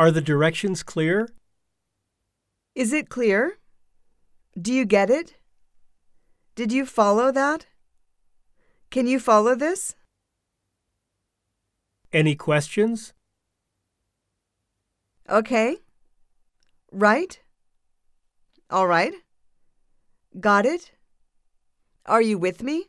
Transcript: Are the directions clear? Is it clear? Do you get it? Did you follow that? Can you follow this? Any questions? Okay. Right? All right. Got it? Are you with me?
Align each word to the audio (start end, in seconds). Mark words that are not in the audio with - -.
Are 0.00 0.10
the 0.10 0.22
directions 0.22 0.82
clear? 0.82 1.28
Is 2.74 2.94
it 2.94 3.10
clear? 3.10 3.58
Do 4.58 4.72
you 4.72 4.86
get 4.86 5.10
it? 5.10 5.36
Did 6.54 6.72
you 6.72 6.86
follow 6.86 7.30
that? 7.30 7.66
Can 8.90 9.06
you 9.06 9.20
follow 9.20 9.54
this? 9.54 9.96
Any 12.14 12.34
questions? 12.34 13.12
Okay. 15.28 15.76
Right? 16.90 17.38
All 18.70 18.86
right. 18.86 19.12
Got 20.40 20.64
it? 20.64 20.92
Are 22.06 22.22
you 22.22 22.38
with 22.38 22.62
me? 22.62 22.86